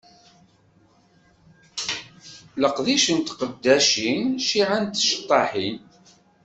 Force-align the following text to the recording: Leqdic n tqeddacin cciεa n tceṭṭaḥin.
Leqdic 2.61 3.05
n 3.17 3.19
tqeddacin 3.21 4.21
cciεa 4.45 4.77
n 4.83 4.85
tceṭṭaḥin. 4.85 5.77